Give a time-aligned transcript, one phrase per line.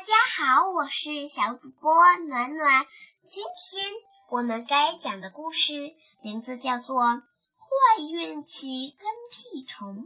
[0.00, 0.14] 大家
[0.46, 1.92] 好，我是小主播
[2.26, 2.86] 暖暖。
[3.28, 3.84] 今天
[4.30, 10.04] 我们该讲的故事名字叫做《坏运气跟屁虫》。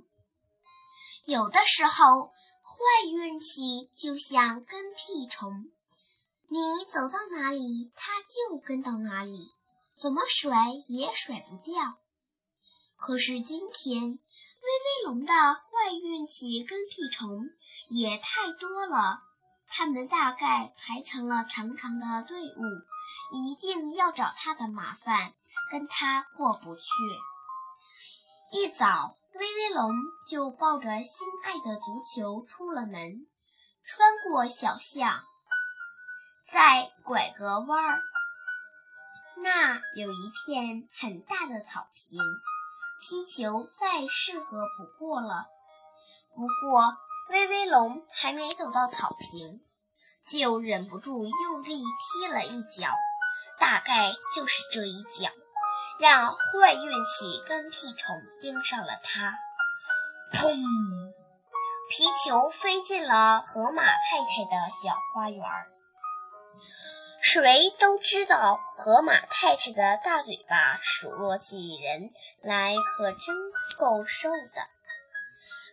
[1.27, 5.71] 有的时候，坏运气就像跟屁虫，
[6.49, 6.59] 你
[6.89, 9.49] 走到哪里，它就跟到哪里，
[9.95, 10.57] 怎么甩
[10.89, 11.95] 也甩不掉。
[12.97, 17.49] 可是今天，威威龙的坏运气跟屁虫
[17.91, 19.23] 也太多了。
[19.77, 22.63] 他们大概排成了长长的队伍，
[23.33, 25.33] 一定要找他的麻烦，
[25.73, 26.83] 跟他过不去。
[28.53, 29.93] 一早，威威龙
[30.29, 33.27] 就抱着心爱的足球出了门，
[33.85, 35.25] 穿过小巷，
[36.47, 38.01] 再拐个弯儿，
[39.39, 42.21] 那有一片很大的草坪，
[43.03, 45.49] 踢球再适合不过了。
[46.37, 46.97] 不过，
[47.31, 49.61] 威威龙还没走到草坪，
[50.27, 52.89] 就忍不住用力踢了一脚，
[53.59, 55.31] 大概就是这一脚，
[55.99, 59.39] 让坏运气跟屁虫盯上了他。
[60.33, 60.55] 砰！
[61.91, 65.43] 皮球飞进了河马太太的小花园。
[67.21, 72.11] 谁都知道，河马太太的大嘴巴数落起人
[72.43, 73.37] 来可真
[73.79, 74.69] 够受的。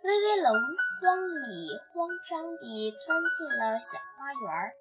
[0.04, 0.54] 威威龙
[1.02, 4.72] 慌里慌张地钻进了小花园，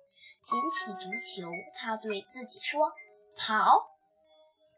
[0.45, 2.93] 捡起足球，他对自己说
[3.41, 3.89] ：“跑！”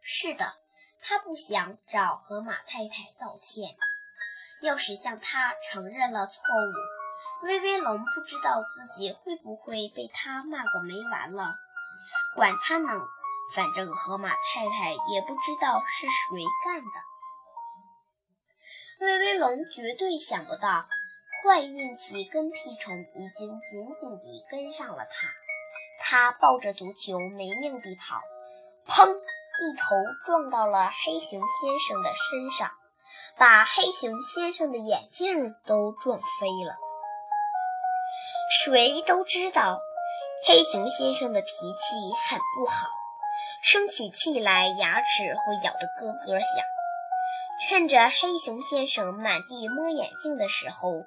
[0.00, 0.54] 是的，
[1.02, 3.76] 他不想找河马太太道歉。
[4.60, 11.56] 要是向他承认了错误，威威龙不知道自己会不会被他骂个没完了。
[12.36, 12.88] 管他呢，
[13.52, 16.90] 反正河马太太也不知道是谁干的。
[19.00, 20.86] 威威龙绝对想不到，
[21.42, 25.28] 坏运气跟屁虫已经紧紧地跟上了他。
[25.98, 28.20] 他抱着足球没命地跑，
[28.86, 29.08] 砰！
[29.12, 32.70] 一头撞到了黑熊先生的身上，
[33.38, 36.76] 把黑熊先生的眼镜都撞飞了。
[38.64, 39.80] 谁都知道，
[40.46, 41.96] 黑熊先生的脾气
[42.28, 42.88] 很不好，
[43.62, 46.64] 生起气来牙齿会咬得咯咯响。
[47.68, 51.04] 趁着黑熊先生满地摸眼镜的时候，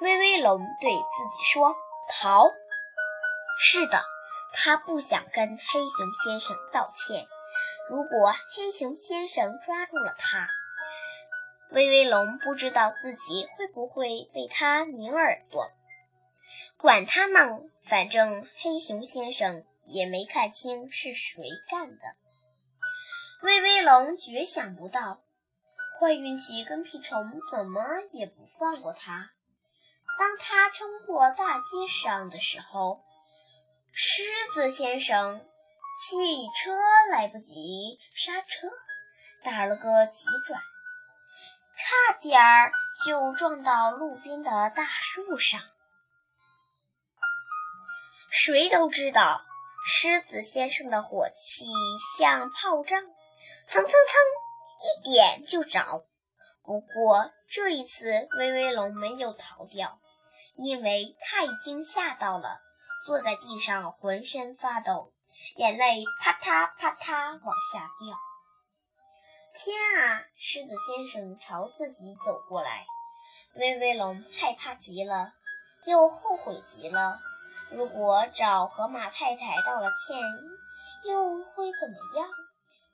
[0.00, 1.76] 威威龙对自己说
[2.08, 2.50] ：“逃！”
[3.60, 4.02] 是的，
[4.54, 7.28] 他不想跟黑熊先生道歉。
[7.88, 10.48] 如果黑熊先生抓住了他，
[11.70, 15.70] 威威龙不知道自己会不会被他拧耳朵。
[16.78, 22.02] 管他呢，反正黑熊先生也没看清是谁干的。
[23.42, 25.20] 威威龙绝想不到。
[25.98, 29.30] 坏运气跟屁虫怎么也不放过他。
[30.18, 33.02] 当他冲过大街上的时候，
[33.92, 34.22] 狮
[34.52, 35.40] 子先生
[35.98, 36.16] 汽
[36.54, 36.76] 车
[37.10, 38.68] 来不及刹车，
[39.42, 40.60] 打了个急转，
[41.76, 42.72] 差点儿
[43.06, 45.60] 就撞到路边的大树上。
[48.30, 49.44] 谁都知道，
[49.86, 51.66] 狮子先生的火气
[52.18, 53.92] 像炮仗，蹭蹭蹭。
[54.82, 56.06] 一点就着，
[56.62, 59.98] 不过这一次威威龙没有逃掉，
[60.56, 62.60] 因为他已经吓到了，
[63.04, 65.12] 坐在地上浑身发抖，
[65.56, 68.16] 眼泪啪嗒啪嗒往下掉。
[69.52, 70.22] 天啊！
[70.36, 72.86] 狮子先生朝自己走过来，
[73.54, 75.32] 威威龙害怕极了，
[75.86, 77.20] 又后悔极了。
[77.70, 80.18] 如果找河马太太道了歉，
[81.04, 82.28] 又会怎么样？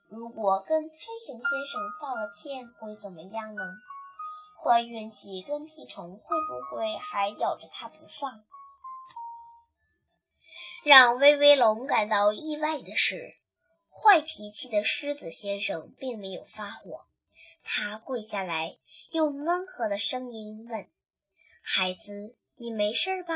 [0.09, 0.95] 如果跟黑
[1.25, 3.63] 熊先生道了歉会怎么样呢？
[4.63, 8.43] 坏运气跟屁虫会不会还咬着他不放？
[10.85, 13.35] 让威威龙感到意外的是，
[13.89, 17.05] 坏脾气的狮子先生并没有发火，
[17.63, 18.77] 他跪下来，
[19.11, 20.89] 用温和的声音问
[21.61, 23.35] ：“孩子，你没事吧？”“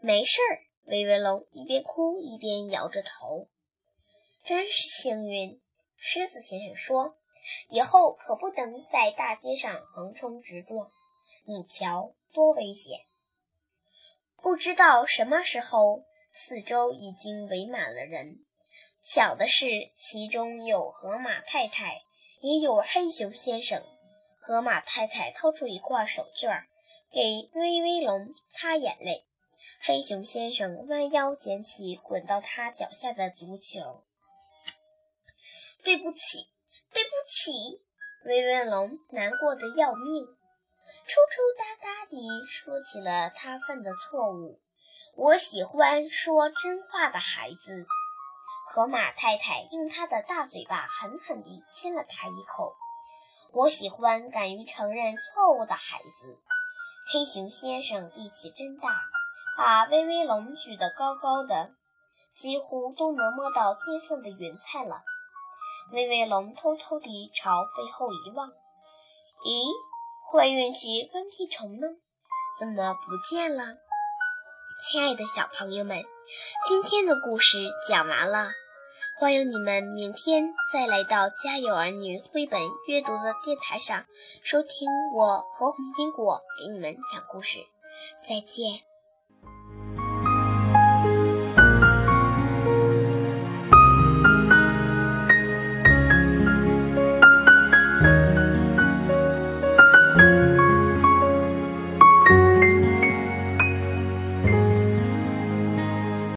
[0.00, 0.40] 没事。”
[0.88, 3.46] 威威龙一边哭一边摇着头。
[4.48, 5.60] 真是幸运，
[5.98, 7.14] 狮子先生说
[7.68, 10.90] ：“以后可不能在大街上横冲直撞，
[11.44, 12.98] 你瞧多危险！”
[14.40, 16.02] 不知道什么时候，
[16.32, 18.38] 四周已经围满了人。
[19.04, 22.00] 巧的是，其中有河马太太，
[22.40, 23.82] 也有黑熊先生。
[24.40, 26.64] 河马太太掏出一块手绢
[27.12, 29.26] 给威威龙擦眼泪，
[29.82, 34.02] 黑熊先生弯腰捡起滚到他脚下的足球。
[35.84, 36.46] 对不起，
[36.92, 37.52] 对不起，
[38.24, 44.60] 威威龙难过的要命，抽抽搭搭地说起了他犯的错误。
[45.16, 47.86] 我喜欢说真话的孩子。
[48.70, 52.76] 河马太太用她的大嘴巴狠狠地亲了他一口。
[53.52, 56.38] 我喜欢敢于承认错误的孩子。
[57.10, 59.00] 黑熊先生力气真大，
[59.56, 61.70] 把威威龙举得高高的，
[62.34, 65.02] 几乎都能摸到天上的云彩了。
[65.90, 69.72] 威威龙偷偷地朝背后一望，咦，
[70.30, 71.88] 坏运气跟屁虫呢？
[72.60, 73.64] 怎么不见了？
[74.82, 76.04] 亲爱的小朋友们，
[76.66, 77.56] 今天的故事
[77.88, 78.50] 讲完了，
[79.18, 84.04] 欢迎你们明天再来到家有儿女绘本阅读的电台上
[84.42, 87.58] 收听我和红苹果给你们讲故事。
[88.28, 88.82] 再见。